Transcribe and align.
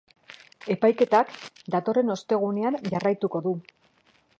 Epaiketak 0.75 1.35
datorren 1.77 2.11
ostegunean 2.17 2.83
jarraituko 2.95 3.49
du. 3.51 3.57